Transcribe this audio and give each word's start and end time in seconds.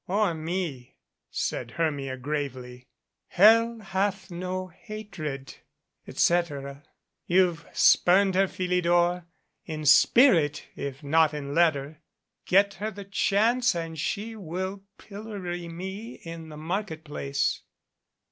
"Or 0.07 0.33
me," 0.33 0.95
said 1.29 1.69
Hermia 1.77 2.17
gravely. 2.17 2.87
"Hell 3.27 3.77
hath 3.81 4.31
no 4.31 4.69
hatred 4.69 5.57
et 6.07 6.17
cetera. 6.17 6.81
You've 7.27 7.67
spurned 7.71 8.33
her, 8.33 8.47
Philidor, 8.47 9.27
in 9.65 9.85
spirit, 9.85 10.65
if 10.75 11.03
not 11.03 11.35
in 11.35 11.53
letter. 11.53 12.01
Get 12.47 12.73
her 12.81 12.89
the 12.89 13.05
chance 13.05 13.75
and 13.75 13.99
she 13.99 14.35
will 14.35 14.81
pillory 14.97 15.67
me 15.67 16.15
in 16.23 16.49
the 16.49 16.57
market 16.57 17.03
place." 17.03 17.61